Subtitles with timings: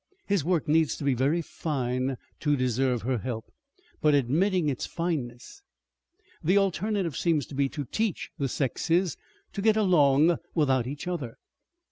[0.25, 3.51] "His work needs to be very fine to deserve her help.
[4.01, 5.61] But admitting its fineness?...
[6.43, 9.15] "The alternative seems to be to teach the sexes
[9.53, 11.37] to get along without each other."